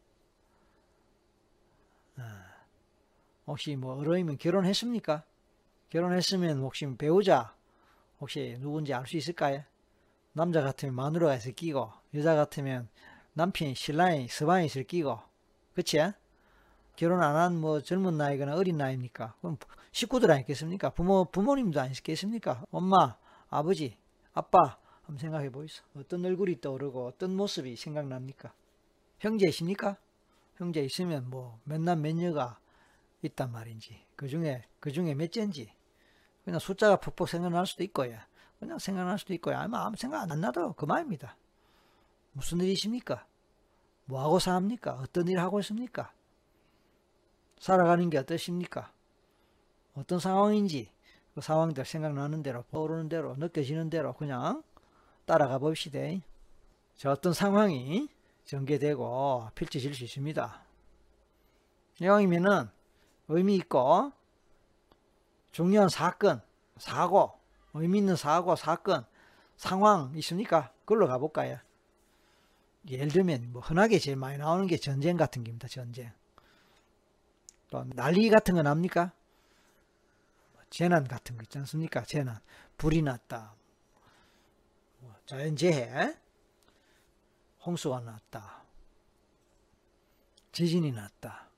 아, 2.19 2.45
혹시 3.47 3.77
뭐 3.77 3.95
어른이면 3.97 4.39
결혼했습니까? 4.39 5.25
결혼했으면 5.91 6.61
혹시 6.61 6.87
배우자 6.97 7.55
혹시 8.21 8.57
누군지 8.61 8.95
알 8.95 9.07
수 9.07 9.17
있을까요? 9.19 9.65
남자 10.35 10.63
같으면 10.63 10.95
마누라가 10.95 11.37
있을 11.37 11.53
끼고 11.55 11.93
여자 12.15 12.35
같으면 12.37 12.89
남편 13.35 13.75
신랑이 13.75 14.29
서방이 14.29 14.67
있을 14.67 14.85
끼고 14.85 15.21
그치? 15.81 15.99
결혼 16.97 17.23
안 17.23 17.37
한 17.37 17.55
뭐 17.57 17.81
젊은 17.81 18.19
나이거나 18.19 18.55
어린 18.55 18.77
나이입니까? 18.77 19.35
그럼 19.41 19.57
식구들 19.93 20.31
아니겠습니까? 20.31 20.91
부모 20.91 21.25
부모님도 21.25 21.81
아니겠습니까? 21.81 22.67
엄마, 22.71 23.17
아버지, 23.49 23.97
아빠 24.35 24.77
한번 25.05 25.17
생각해 25.19 25.49
보이소. 25.51 25.83
어떤 25.97 26.23
얼굴이 26.27 26.61
떠오르고 26.61 27.07
어떤 27.07 27.35
모습이 27.35 27.77
생각납니까? 27.77 28.53
형제 29.21 29.47
있습니까? 29.49 29.97
형제 30.57 30.83
있으면 30.85 31.31
뭐 31.31 31.59
몇 31.65 31.81
남 31.81 32.03
몇녀가 32.03 32.59
있단 33.23 33.51
말인지 33.53 34.05
그 34.17 34.29
중에 34.29 34.65
그 34.81 34.93
중에 34.93 35.15
몇째인지 35.15 35.73
그냥 36.45 36.61
숫자가 36.61 36.97
푹푹 36.97 37.27
생각날 37.27 37.67
수도 37.67 37.83
있고요. 37.85 38.19
그냥 38.59 38.79
생각날 38.79 39.19
수도 39.19 39.33
있고요. 39.33 39.57
아니면 39.57 39.81
아무 39.81 39.97
생각 39.97 40.31
안 40.31 40.41
나도 40.41 40.75
그만입니다. 40.75 41.37
무슨 42.33 42.61
일이십니까? 42.61 43.27
뭐하고 44.11 44.41
사합니까? 44.41 44.95
어떤 44.95 45.29
일 45.29 45.39
하고 45.39 45.61
있습니까? 45.61 46.13
살아가는 47.59 48.11
게 48.11 48.19
어떠십니까? 48.19 48.91
어떤 49.95 50.19
상황인지 50.19 50.91
그 51.35 51.41
상황들 51.41 51.85
생각나는 51.85 52.43
대로 52.43 52.65
떠오르는 52.73 53.09
대로 53.09 53.37
느껴지는 53.37 53.89
대로 53.89 54.13
그냥 54.15 54.63
따라가 55.27 55.59
봅시다. 55.59 55.99
자, 56.97 57.13
어떤 57.13 57.33
상황이 57.33 58.09
전개되고 58.45 59.51
펼쳐질 59.55 59.95
수 59.95 60.05
있습니다. 60.05 60.63
이왕이면은 62.01 62.69
의미 63.29 63.55
있고 63.57 64.13
중요한 65.53 65.89
사건, 65.89 66.43
사고, 66.79 67.33
의미 67.75 67.99
있는 67.99 68.17
사고, 68.17 68.57
사건, 68.57 69.05
상황 69.57 70.13
있습니까? 70.17 70.73
그걸로 70.85 71.07
가볼까요? 71.07 71.59
예를 72.89 73.09
들면 73.09 73.53
뭐 73.53 73.61
흔하게 73.63 73.99
제일 73.99 74.17
많이 74.17 74.39
나오는 74.39 74.67
게 74.67 74.77
전쟁 74.77 75.17
같은 75.17 75.45
겁니다. 75.45 75.69
전쟁. 75.69 76.13
또 77.69 77.85
난리 77.95 78.31
같은 78.31 78.55
거 78.55 78.63
납니까? 78.63 79.13
뭐 80.53 80.63
재난 80.71 81.07
같은 81.07 81.37
거 81.37 81.43
있지 81.43 81.59
않습니까? 81.59 82.05
재난. 82.05 82.41
불이 82.79 83.03
났다. 83.03 83.55
뭐 85.01 85.15
자연재해. 85.27 86.17
홍수가 87.65 88.01
났다. 88.01 88.65
지진이 90.53 90.93
났다. 90.93 91.49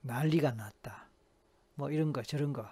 난리가 0.00 0.52
났다. 0.52 1.06
뭐 1.74 1.90
이런 1.90 2.12
거 2.12 2.22
저런 2.22 2.52
거. 2.52 2.68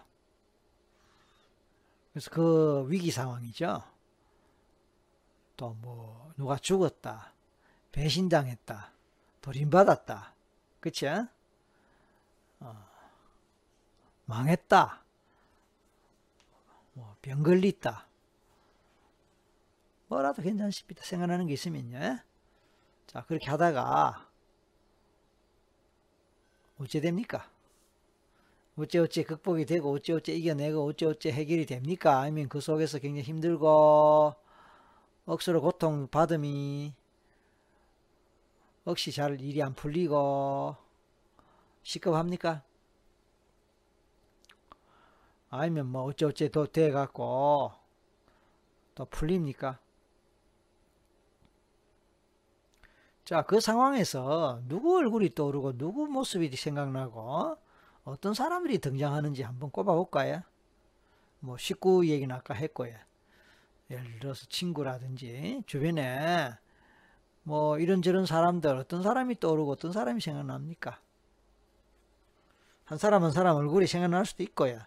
그래서 2.13 2.31
그 2.31 2.87
위기 2.89 3.11
상황이죠. 3.11 3.83
또 5.57 5.75
뭐 5.75 6.33
누가 6.37 6.57
죽었다. 6.57 7.33
배신당했다. 7.99 8.93
돌림받았다. 9.43 10.33
그치? 10.79 11.09
어, 12.61 12.87
망했다. 14.27 15.03
뭐 16.93 17.17
병 17.21 17.43
걸렸다. 17.43 18.07
뭐라도 20.07 20.43
괜찮습니다. 20.43 21.03
생각나는 21.03 21.49
게 21.49 21.55
있으면요. 21.55 22.21
자, 23.09 23.25
그렇게 23.27 23.51
하다가 23.51 24.29
어째 26.79 27.01
됩니까? 27.01 27.51
어째어째 28.77 29.25
극복이 29.25 29.67
되고 29.67 29.93
어째어째 29.93 30.35
이겨내고 30.35 30.87
어째어째 30.87 31.33
해결이 31.33 31.67
됩니까? 31.67 32.21
아니면 32.21 32.49
그 32.49 32.61
속에서 32.61 33.01
굉장히 33.01 33.23
힘들고 33.25 34.37
억수로 35.27 35.61
고통 35.61 36.07
받음이 36.07 36.95
억시 38.89 39.13
잘 39.13 39.39
일이 39.39 39.63
안 39.63 39.75
풀리고 39.75 40.75
시급합니까? 41.83 42.63
아니면 45.51 45.89
뭐 45.89 46.05
어째어째 46.05 46.51
더 46.51 46.65
돼갖고 46.65 47.71
또 48.95 49.05
풀립니까? 49.05 49.79
자, 53.27 53.43
그 53.43 53.61
상황에서 53.61 54.63
누구 54.67 54.97
얼굴이 54.97 55.35
떠오르고 55.35 55.77
누구 55.77 56.07
모습이 56.07 56.57
생각나고 56.57 57.59
어떤 58.05 58.33
사람들이 58.33 58.79
등장하는지 58.79 59.43
한번 59.43 59.71
꼽아볼까요? 59.71 60.43
뭐 61.41 61.59
식구 61.59 62.09
얘기는 62.09 62.35
아까 62.35 62.55
했고요. 62.55 62.97
예를 63.91 64.19
들어서 64.19 64.47
친구라든지 64.47 65.63
주변에 65.67 66.57
뭐 67.49 67.79
이런저런 67.79 68.27
사람들 68.27 68.77
어떤 68.77 69.03
사람이 69.03 69.41
떠오르고 69.41 69.73
어떤 69.73 69.91
사람이 69.91 70.21
생각납니까? 70.21 71.01
한 72.85 72.99
사람 72.99 73.25
한 73.25 73.33
사람 73.33 73.57
얼굴이 73.57 73.87
생각날 73.87 74.27
수도 74.27 74.43
있고요. 74.43 74.79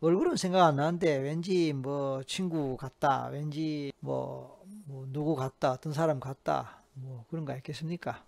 얼굴은 0.00 0.36
생각 0.36 0.66
안 0.66 0.74
나는데 0.74 1.18
왠지 1.18 1.72
뭐 1.72 2.24
친구 2.24 2.76
같다, 2.76 3.28
왠지 3.28 3.92
뭐, 4.00 4.60
뭐 4.86 5.06
누구 5.12 5.36
같다, 5.36 5.70
어떤 5.70 5.92
사람 5.92 6.18
같다, 6.18 6.82
뭐 6.94 7.26
그런 7.30 7.44
거 7.44 7.54
있겠습니까? 7.54 8.24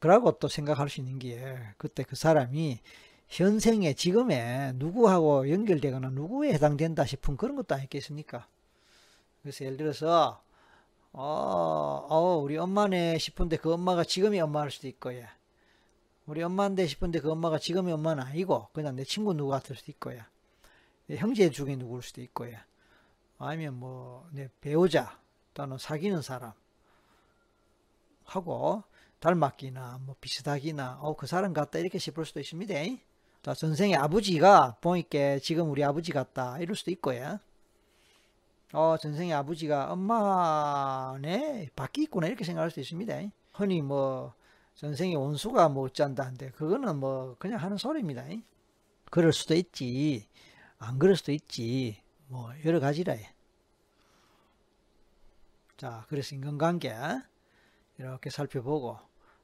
그러고 0.00 0.32
또 0.32 0.48
생각할 0.48 0.88
수 0.88 0.98
있는 0.98 1.20
게 1.20 1.56
그때 1.76 2.02
그 2.02 2.16
사람이 2.16 2.80
현생에 3.28 3.92
지금에 3.92 4.72
누구하고 4.74 5.48
연결되거나 5.48 6.10
누구에 6.10 6.52
해당된다 6.52 7.04
싶은 7.04 7.36
그런 7.36 7.54
것도 7.54 7.76
아니겠습니까? 7.76 8.48
그래서 9.42 9.64
예를 9.64 9.76
들어서 9.76 10.42
어, 11.12 12.06
어 12.08 12.36
우리 12.38 12.56
엄마네 12.56 13.18
싶은데 13.18 13.56
그 13.56 13.72
엄마가 13.72 14.04
지금의 14.04 14.40
엄마일 14.40 14.70
수도 14.70 14.86
있고요. 14.88 15.24
우리 16.26 16.42
엄마인데 16.42 16.86
싶은데 16.86 17.20
그 17.20 17.30
엄마가 17.30 17.58
지금의 17.58 17.92
엄마는 17.94 18.22
아니고 18.22 18.68
그냥 18.72 18.96
내 18.96 19.04
친구 19.04 19.32
누구 19.34 19.50
같을 19.50 19.76
수도 19.76 19.90
있고요. 19.92 20.20
형제 21.10 21.50
중에 21.50 21.76
누구일 21.76 22.02
수도 22.02 22.20
있고요. 22.22 22.56
아니면 23.38 23.74
뭐 23.78 24.28
내 24.32 24.48
배우자 24.60 25.18
또는 25.54 25.78
사귀는 25.78 26.22
사람 26.22 26.52
하고 28.24 28.82
닮았기나 29.20 30.00
뭐 30.04 30.14
비슷하기나 30.20 30.98
어 31.00 31.14
그 31.16 31.26
사람 31.26 31.52
같다 31.52 31.78
이렇게 31.78 31.98
싶을 31.98 32.24
수도 32.24 32.40
있습니다. 32.40 32.74
자, 33.42 33.54
전생의 33.54 33.96
아버지가 33.96 34.76
보니까 34.80 35.38
지금 35.40 35.70
우리 35.70 35.82
아버지 35.82 36.12
같다 36.12 36.58
이럴 36.58 36.76
수도 36.76 36.90
있고요. 36.90 37.38
어 38.72 38.96
전생의 38.98 39.32
아버지가 39.32 39.92
엄마네 39.92 41.70
밖에 41.74 42.02
있구나 42.02 42.26
이렇게 42.26 42.44
생각할 42.44 42.70
수도 42.70 42.82
있습니다. 42.82 43.14
흔히 43.54 43.80
뭐 43.80 44.34
전생의 44.74 45.16
원수가 45.16 45.70
뭐 45.70 45.84
어쩐다는데 45.84 46.50
그거는 46.50 46.98
뭐 46.98 47.34
그냥 47.38 47.60
하는 47.60 47.76
소리입니다. 47.78 48.24
그럴 49.10 49.32
수도 49.32 49.54
있지 49.54 50.26
안 50.78 50.98
그럴 50.98 51.16
수도 51.16 51.32
있지 51.32 52.00
뭐 52.26 52.52
여러 52.64 52.78
가지라 52.78 53.16
자 55.78 56.04
그래서 56.08 56.34
인간관계 56.34 56.92
이렇게 57.98 58.30
살펴보고 58.30 58.98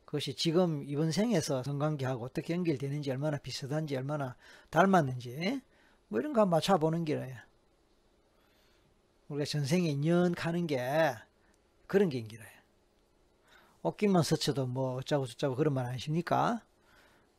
그것이 0.05 0.37
지금 0.37 0.85
이번 0.87 1.11
생에서 1.11 1.63
성관계하고 1.63 2.25
어떻게 2.25 2.55
연결되는지 2.55 3.11
얼마나 3.11 3.39
비슷한지 3.39 3.97
얼마나 3.97 4.37
닮았는지 4.71 5.61
뭐 6.09 6.21
이런 6.21 6.33
거 6.33 6.43
한번 6.43 6.59
맞춰보는 6.59 7.05
게예요. 7.05 7.37
우리가 9.29 9.45
전생에 9.45 9.89
인연 9.89 10.35
가는 10.35 10.67
게 10.67 10.81
그런 11.87 12.09
게 12.09 12.19
인기래요. 12.19 12.49
옷깃만 13.83 14.23
스쳐도 14.23 14.67
뭐 14.67 14.97
어쩌고 14.97 15.27
저쩌고 15.27 15.57
그런 15.57 15.75
말 15.75 15.87
아니십니까? 15.87 16.63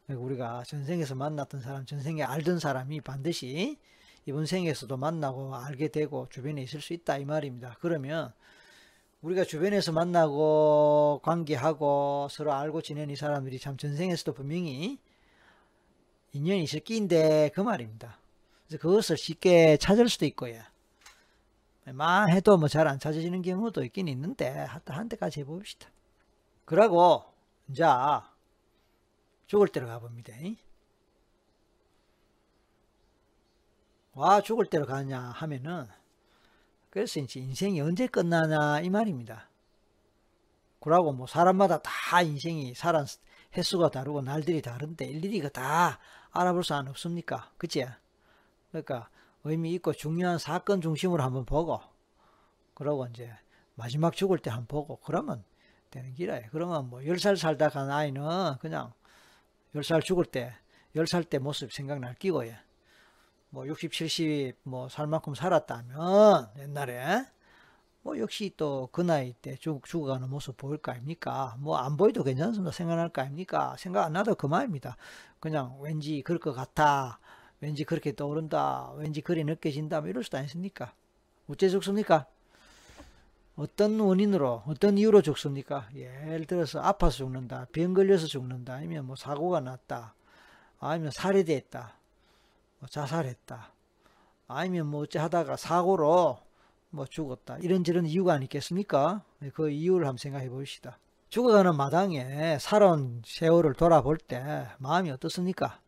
우리가 0.08 0.64
전생에서 0.66 1.16
만났던 1.16 1.62
사람, 1.62 1.86
전생에 1.86 2.22
알던 2.24 2.60
사람이 2.60 3.02
반드시 3.02 3.78
이번 4.28 4.46
생에서도 4.46 4.96
만나고 4.98 5.56
알게 5.56 5.88
되고 5.90 6.28
주변에 6.30 6.62
있을 6.64 6.82
수 6.82 6.94
있다 6.94 7.18
이 7.18 7.26
말입니다. 7.26 7.78
그러면 7.80 8.32
우리가 9.22 9.44
주변에서 9.44 9.92
만나고 9.92 11.22
관계하고 11.24 12.28
서로 12.30 12.54
알고 12.54 12.82
지낸 12.82 13.10
이 13.10 13.16
사람들이 13.16 13.60
참 13.60 13.78
전생에서도 13.78 14.34
분명히 14.34 15.00
인연이 16.34 16.64
있을 16.64 16.82
끼인데 16.82 17.50
그 17.54 17.62
말입니다. 17.62 18.20
그래서 18.68 18.82
그것을 18.82 19.18
쉽게 19.18 19.78
찾을 19.78 20.10
수도 20.10 20.26
있고요. 20.26 20.62
만 21.94 22.30
해도 22.30 22.58
뭐 22.58 22.68
잘 22.68 22.88
안 22.88 23.00
찾아지는 23.00 23.42
경우도 23.42 23.84
있긴 23.86 24.08
있는데 24.08 24.50
하여튼 24.50 24.96
한때까지 24.96 25.42
해봅시다. 25.42 25.90
그러고 26.66 27.24
이제 27.70 27.84
죽을 29.48 29.68
때로 29.68 29.88
가봅니다. 29.88 30.34
와 34.14 34.42
죽을 34.42 34.66
때로 34.66 34.86
가냐 34.86 35.20
하면은 35.20 35.86
그래서 36.90 37.20
이제 37.20 37.40
인생이 37.40 37.82
언제 37.82 38.08
끝나냐 38.08 38.82
이 38.82 38.90
말입니다. 38.90 39.50
그러고 40.80 41.12
뭐 41.12 41.28
사람마다 41.28 41.82
다 41.82 42.22
인생이 42.22 42.74
살아 42.76 43.06
횟수가 43.56 43.90
다르고 43.90 44.22
날들이 44.22 44.62
다른데 44.62 45.06
일일이 45.06 45.42
다 45.52 46.00
알아볼 46.32 46.64
수는 46.64 46.88
없습니까? 46.88 47.52
그치? 47.58 47.86
그러니까 48.72 49.10
의미 49.46 49.74
있고 49.76 49.94
중요한 49.94 50.38
사건 50.38 50.82
중심으로 50.82 51.24
한번 51.24 51.46
보고 51.46 51.80
그러고 52.74 53.06
이제 53.08 53.32
마지막 53.76 54.14
죽을 54.16 54.40
때 54.40 54.50
한번 54.50 54.68
보고 54.68 54.98
그러면 54.98 55.44
되는 55.92 56.14
기라요. 56.14 56.48
그러면 56.52 56.90
뭐 56.90 57.00
10살 57.00 57.38
살다 57.38 57.70
간 57.70 57.90
아이는 57.90 58.58
그냥 58.60 58.92
10살 59.76 60.04
죽을 60.04 60.26
때 60.26 60.54
10살 60.96 61.30
때 61.30 61.40
모습 61.40 61.72
생각날 61.72 62.16
끼고 62.16 62.46
예. 62.48 62.60
뭐 63.50 63.66
60, 63.68 63.92
70, 63.94 64.56
뭐 64.64 64.90
살 64.90 65.08
만큼 65.08 65.34
살았다면 65.36 66.50
옛날에 66.60 67.26
뭐 68.02 68.18
역시 68.20 68.54
또 68.58 68.90
그 68.92 69.02
나이 69.02 69.34
때 69.34 69.56
죽, 69.58 69.84
죽어가는 69.86 70.30
모습 70.30 70.58
보일 70.58 70.78
거 70.80 70.92
아닙니까? 70.92 71.56
뭐 71.60 71.78
안 71.78 71.98
보여도 71.98 72.24
괜찮습니다. 72.24 72.72
생각날 72.72 73.10
거 73.10 73.22
아닙니까? 73.22 73.76
생각 73.78 74.04
안 74.06 74.14
나도 74.14 74.36
그만입니다. 74.36 74.98
그냥 75.40 75.78
왠지 75.82 76.22
그럴 76.24 76.40
것 76.40 76.54
같아. 76.54 77.20
왠지 77.66 77.84
그렇게 77.84 78.16
떠오른다. 78.16 78.92
왠지 78.96 79.22
그리 79.22 79.44
느껴진다. 79.44 80.02
뭐 80.02 80.10
이럴 80.10 80.24
수도 80.24 80.38
아니습니까? 80.38 80.94
어째 81.50 81.68
죽습니까? 81.70 82.28
어떤 83.56 84.00
원인으로, 84.00 84.62
어떤 84.68 85.00
이유로 85.00 85.24
죽습니까? 85.24 85.90
예를 85.96 86.46
들어서 86.46 86.80
아파서 86.80 87.18
죽는다. 87.18 87.66
병 87.72 87.96
걸려서 87.96 88.28
죽는다. 88.28 88.76
아니면 88.76 89.06
뭐 89.06 89.16
사고가 89.16 89.62
났다. 89.62 90.14
아니면 90.80 91.10
살해됐다. 91.10 91.98
뭐 92.78 92.88
자살했다. 92.88 93.72
아니면 94.48 94.86
뭐 94.86 95.02
어째 95.02 95.18
하다가 95.18 95.58
사고로 95.58 96.38
뭐 96.92 97.06
죽었다. 97.08 97.58
이런저런 97.58 98.06
이유가 98.06 98.34
아니겠습니까? 98.34 99.24
그 99.56 99.72
이유를 99.72 100.06
한번 100.06 100.18
생각해 100.20 100.50
봅시다. 100.50 101.00
죽어가는 101.30 101.76
마당에 101.76 102.60
살아온 102.60 103.24
세월을 103.26 103.74
돌아볼 103.74 104.20
때 104.20 104.68
마음이 104.78 105.10
어떻습니까? 105.10 105.80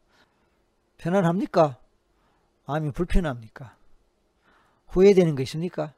편안합니까? 0.97 1.77
마음이 2.65 2.91
불편합니까? 2.91 3.75
후회되는 4.87 5.35
거 5.35 5.43
있습니까? 5.43 5.93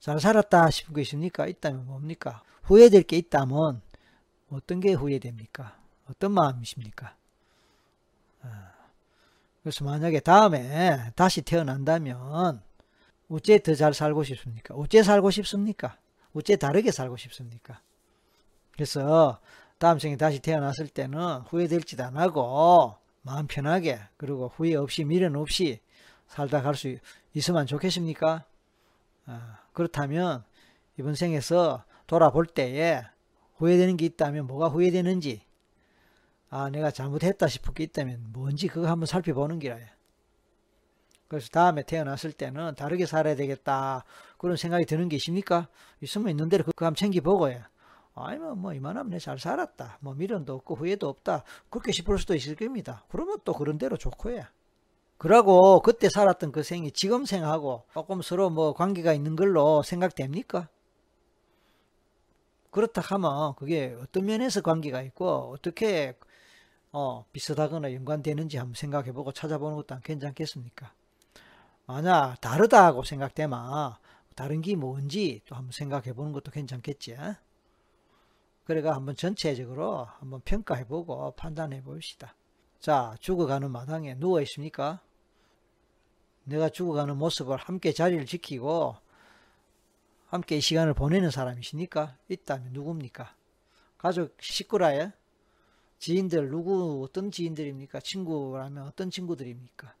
잘 0.00 0.20
살았다 0.20 0.70
싶은 0.70 0.94
거 0.94 1.00
있습니까? 1.00 1.46
있다면 1.46 1.86
뭡니까? 1.86 2.42
후회될 2.64 3.04
게 3.04 3.16
있다면 3.16 3.80
어떤 4.50 4.80
게 4.80 4.92
후회됩니까? 4.92 5.78
어떤 6.10 6.32
마음이십니까? 6.32 7.14
아, 8.42 8.72
그래서 9.62 9.84
만약에 9.84 10.20
다음에 10.20 11.10
다시 11.16 11.40
태어난다면 11.42 12.62
어째 13.30 13.58
더 13.58 13.74
잘 13.74 13.94
살고 13.94 14.24
싶습니까? 14.24 14.74
어째 14.74 15.02
살고 15.02 15.30
싶습니까? 15.30 15.96
어째 16.34 16.56
다르게 16.56 16.90
살고 16.90 17.16
싶습니까? 17.16 17.80
그래서 18.72 19.40
다음 19.78 19.98
생에 19.98 20.16
다시 20.16 20.40
태어났을 20.40 20.88
때는 20.88 21.40
후회될지도 21.48 22.04
안 22.04 22.16
하고 22.16 22.96
마음 23.24 23.46
편하게 23.46 24.00
그리고 24.16 24.48
후회 24.54 24.74
없이 24.76 25.02
미련 25.04 25.34
없이 25.34 25.80
살다 26.28 26.62
갈 26.62 26.74
수 26.74 26.96
있으면 27.32 27.66
좋겠습니까? 27.66 28.44
아, 29.26 29.58
그렇다면 29.72 30.44
이번 30.98 31.14
생에서 31.14 31.84
돌아볼 32.06 32.46
때에 32.46 33.02
후회되는 33.56 33.96
게 33.96 34.06
있다면 34.06 34.46
뭐가 34.46 34.68
후회되는지 34.68 35.42
아 36.50 36.68
내가 36.70 36.90
잘못했다 36.90 37.48
싶은 37.48 37.72
게 37.74 37.82
있다면 37.84 38.32
뭔지 38.32 38.68
그거 38.68 38.88
한번 38.88 39.06
살펴보는 39.06 39.58
기라요. 39.58 39.86
그래서 41.26 41.48
다음에 41.48 41.82
태어났을 41.82 42.32
때는 42.32 42.74
다르게 42.74 43.06
살아야 43.06 43.34
되겠다 43.34 44.04
그런 44.38 44.56
생각이 44.56 44.84
드는 44.84 45.08
게 45.08 45.16
있습니까? 45.16 45.68
있으면 46.02 46.28
있는 46.28 46.48
대로 46.50 46.64
그거 46.64 46.84
한번 46.84 46.96
챙겨보고요. 46.96 47.62
아니면 48.14 48.58
뭐 48.60 48.72
이만하면 48.74 49.10
내 49.10 49.18
잘 49.18 49.38
살았다. 49.38 49.98
뭐 50.00 50.14
미련도 50.14 50.54
없고 50.54 50.76
후회도 50.76 51.08
없다. 51.08 51.44
그렇게 51.70 51.92
싶을 51.92 52.18
수도 52.18 52.34
있을 52.34 52.54
겁니다. 52.56 53.04
그러면 53.08 53.38
또 53.44 53.52
그런 53.54 53.78
대로 53.78 53.96
좋고요. 53.96 54.42
그러고 55.18 55.80
그때 55.80 56.08
살았던 56.10 56.52
그 56.52 56.62
생이 56.62 56.92
지금 56.92 57.24
생하고 57.24 57.84
조금 57.92 58.22
서로 58.22 58.50
뭐 58.50 58.74
관계가 58.74 59.12
있는 59.14 59.36
걸로 59.36 59.82
생각됩니까? 59.82 60.68
그렇다 62.70 63.00
하면 63.02 63.54
그게 63.56 63.96
어떤 64.00 64.26
면에서 64.26 64.60
관계가 64.60 65.02
있고 65.02 65.52
어떻게 65.54 66.18
어, 66.92 67.24
비슷하거나 67.32 67.92
연관되는지 67.94 68.58
한번 68.58 68.74
생각해보고 68.74 69.32
찾아보는 69.32 69.76
것도 69.76 70.00
괜찮겠습니까? 70.02 70.92
만약 71.86 72.40
다르다고 72.40 73.04
생각되면 73.04 73.94
다른 74.34 74.60
게 74.62 74.76
뭔지 74.76 75.42
또 75.46 75.54
한번 75.56 75.72
생각해보는 75.72 76.32
것도 76.32 76.50
괜찮겠지. 76.50 77.16
그래가 78.64 78.94
한번 78.94 79.14
전체적으로 79.14 80.04
한번 80.18 80.40
평가해보고 80.40 81.32
판단해 81.32 81.82
봅시다. 81.82 82.34
자, 82.80 83.14
죽어가는 83.20 83.70
마당에 83.70 84.14
누워 84.14 84.40
있습니까? 84.42 85.00
내가 86.44 86.68
죽어가는 86.68 87.16
모습을 87.16 87.56
함께 87.56 87.92
자리를 87.92 88.24
지키고 88.26 88.96
함께 90.26 90.56
이 90.56 90.60
시간을 90.60 90.94
보내는 90.94 91.30
사람이십니까? 91.30 92.16
있다면 92.28 92.72
누굽니까? 92.72 93.34
가족 93.98 94.36
식구라에 94.40 95.12
지인들 95.98 96.50
누구 96.50 97.02
어떤 97.04 97.30
지인들입니까? 97.30 98.00
친구라면 98.00 98.84
어떤 98.84 99.10
친구들입니까? 99.10 99.94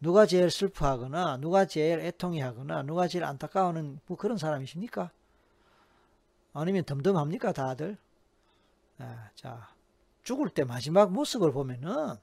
누가 0.00 0.26
제일 0.26 0.50
슬퍼하거나 0.50 1.38
누가 1.38 1.64
제일 1.64 2.00
애통해하거나 2.00 2.82
누가 2.82 3.08
제일 3.08 3.24
안타까워하는 3.24 4.00
뭐 4.06 4.16
그런 4.16 4.36
사람이십니까? 4.36 5.10
아니면 6.58 6.84
덤덤합니까 6.84 7.52
다들? 7.52 7.96
아, 8.98 9.30
자 9.34 9.68
죽을 10.22 10.48
때 10.50 10.64
마지막 10.64 11.12
모습을 11.12 11.52
보면은 11.52 12.16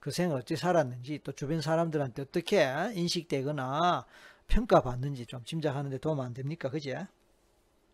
그 0.00 0.10
생을 0.10 0.36
어떻게 0.36 0.56
살았는지 0.56 1.20
또 1.24 1.32
주변 1.32 1.60
사람들한테 1.60 2.22
어떻게 2.22 2.66
인식되거나 2.94 4.06
평가받는지 4.46 5.26
좀 5.26 5.44
짐작하는데 5.44 5.98
도움 5.98 6.20
안 6.20 6.32
됩니까? 6.32 6.70
그제? 6.70 7.06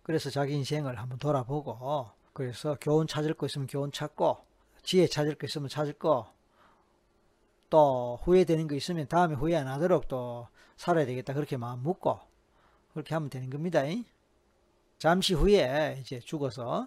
그래서 0.02 0.30
자기 0.30 0.54
인생을 0.54 0.98
한번 0.98 1.18
돌아보고 1.18 2.10
그래서 2.32 2.76
교훈 2.80 3.06
찾을 3.06 3.34
거 3.34 3.46
있으면 3.46 3.66
교훈 3.66 3.92
찾고 3.92 4.44
지혜 4.82 5.06
찾을 5.06 5.36
거 5.36 5.46
있으면 5.46 5.68
찾을 5.68 5.94
거 5.94 6.32
또 7.72 8.18
후회되는 8.24 8.68
거 8.68 8.74
있으면 8.74 9.08
다음에 9.08 9.34
후회 9.34 9.56
안 9.56 9.66
하도록 9.66 10.06
또 10.06 10.46
살아야 10.76 11.06
되겠다 11.06 11.32
그렇게 11.32 11.56
마음 11.56 11.82
먹고 11.82 12.20
그렇게 12.92 13.14
하면 13.14 13.30
되는 13.30 13.48
겁니다. 13.48 13.80
잠시 15.02 15.34
후에 15.34 15.96
이제 16.00 16.20
죽어서 16.20 16.86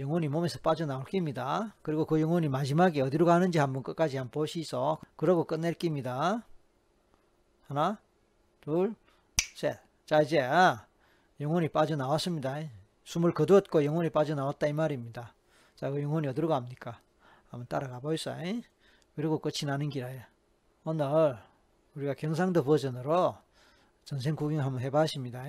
영혼이 0.00 0.26
몸에서 0.26 0.58
빠져나올 0.58 1.04
깁니다. 1.04 1.72
그리고 1.82 2.04
그 2.04 2.20
영혼이 2.20 2.48
마지막에 2.48 3.00
어디로 3.00 3.26
가는지 3.26 3.60
한번 3.60 3.84
끝까지 3.84 4.16
한번 4.16 4.32
보시소. 4.32 4.98
그러고 5.14 5.44
끝낼 5.44 5.74
깁니다. 5.74 6.44
하나, 7.68 8.00
둘, 8.60 8.96
셋. 9.54 9.78
자 10.04 10.22
이제 10.22 10.44
영혼이 11.38 11.68
빠져나왔습니다. 11.68 12.56
숨을 13.04 13.32
거두었고 13.32 13.84
영혼이 13.84 14.10
빠져나왔다 14.10 14.66
이 14.66 14.72
말입니다. 14.72 15.32
자, 15.76 15.90
그 15.90 16.02
영혼이 16.02 16.26
어디로 16.26 16.48
갑니까? 16.48 16.98
한번 17.50 17.68
따라가 17.68 18.00
보이소. 18.00 18.34
그리고 19.14 19.38
끝이 19.38 19.64
나는 19.64 19.90
길이에요. 19.90 20.22
오늘 20.82 21.38
우리가 21.94 22.14
경상도 22.14 22.64
버전으로 22.64 23.36
전생 24.04 24.34
구경 24.34 24.58
한번 24.58 24.80
해봤습니다. 24.80 25.44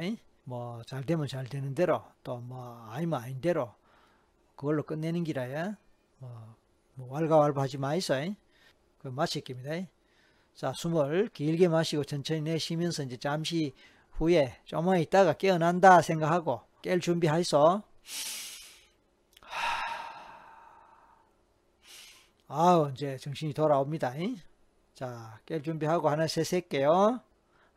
뭐 0.45 0.81
잘 0.85 1.03
되면 1.03 1.27
잘 1.27 1.45
되는 1.45 1.73
대로 1.75 2.03
또 2.23 2.39
뭐 2.39 2.87
아니면 2.89 3.21
아닌 3.21 3.41
대로 3.41 3.73
그걸로 4.55 4.83
끝내는 4.83 5.23
기라야 5.23 5.75
뭐, 6.19 6.55
뭐 6.95 7.13
왈가왈부하지 7.13 7.77
마이소. 7.77 8.13
그 8.99 9.07
마칠깁니다. 9.09 9.89
자 10.53 10.71
숨을 10.75 11.29
길게 11.33 11.67
마시고 11.67 12.03
천천히 12.05 12.41
내쉬면서 12.41 13.03
이제 13.03 13.17
잠시 13.17 13.73
후에 14.11 14.59
조금만 14.65 14.99
있다가 14.99 15.33
깨어난다 15.33 16.01
생각하고 16.01 16.61
깰 16.81 17.01
준비하이소. 17.01 17.81
아우 22.47 22.91
이제 22.91 23.17
정신이 23.17 23.53
돌아옵니다. 23.53 24.13
자, 24.93 25.39
깰 25.45 25.63
준비하고 25.63 26.09
하나 26.09 26.27
셋 26.27 26.45
셀게요. 26.45 27.19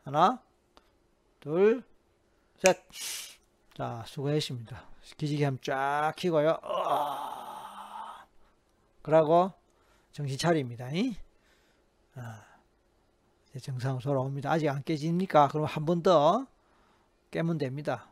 하나, 0.03 0.41
둘, 1.41 1.83
셋. 2.63 2.77
자, 3.75 4.03
수고했습니다. 4.05 4.83
기지개 5.17 5.45
한번 5.45 5.61
쫙 5.63 6.13
키고요. 6.17 6.59
어... 6.61 8.25
그러고 9.01 9.53
정신 10.11 10.37
차립니다. 10.37 10.89
아, 12.15 12.43
이제 13.49 13.59
정상으로 13.59 14.01
돌아옵니다. 14.01 14.51
아직 14.51 14.67
안 14.69 14.83
깨집니까? 14.83 15.47
그럼 15.49 15.65
한 15.65 15.85
번 15.85 16.03
더 16.03 16.45
깨면 17.31 17.57
됩니다. 17.59 18.07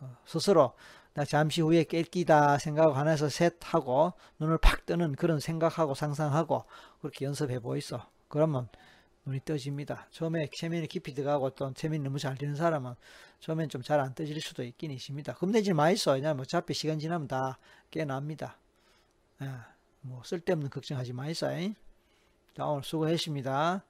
어, 0.00 0.16
스스로 0.24 0.74
나 1.12 1.24
잠시 1.24 1.60
후에 1.60 1.84
깰 1.84 2.10
끼다 2.10 2.58
생각하고 2.58 2.94
하나에서 2.94 3.28
셋 3.28 3.54
하고 3.62 4.12
눈을 4.38 4.58
팍 4.58 4.86
뜨는 4.86 5.14
그런 5.16 5.40
생각하고 5.40 5.94
상상하고 5.94 6.64
그렇게 7.00 7.24
연습해 7.26 7.58
보이소. 7.60 8.00
그러면 8.28 8.68
눈이 9.26 9.40
떠집니다. 9.44 10.06
처음에 10.10 10.48
체면이 10.54 10.86
깊이 10.88 11.14
들어가고 11.14 11.50
또 11.50 11.72
체면이 11.72 12.02
너무 12.04 12.18
잘 12.18 12.36
되는 12.36 12.54
사람은 12.54 12.94
처음엔 13.40 13.68
좀 13.68 13.82
잘 13.82 14.00
안 14.00 14.14
떠질 14.14 14.40
수도 14.40 14.62
있긴 14.62 14.90
있습니다. 14.90 15.34
겁내지 15.34 15.72
마이소. 15.72 16.12
왜냐면 16.12 16.40
어차피 16.40 16.74
시간 16.74 16.98
지나면 16.98 17.28
다 17.28 17.58
깨납니다. 17.90 18.58
예, 19.42 19.50
뭐 20.02 20.22
쓸데없는 20.24 20.70
걱정하지 20.70 21.12
마이소. 21.12 21.46
자 22.56 22.66
오늘 22.66 22.82
수고했습니다. 22.84 23.82